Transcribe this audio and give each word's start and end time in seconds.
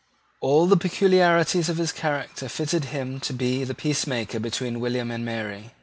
All 0.39 0.65
the 0.65 0.77
peculiarities 0.77 1.69
of 1.69 1.77
his 1.77 1.91
character 1.91 2.49
fitted 2.49 2.85
him 2.85 3.19
to 3.19 3.33
be 3.33 3.63
the 3.63 3.75
peacemaker 3.75 4.39
between 4.39 4.79
William 4.79 5.11
and 5.11 5.23
Mary. 5.23 5.73